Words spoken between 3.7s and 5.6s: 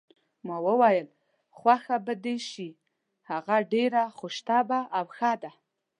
ډېره خوش طبع او ښه ده.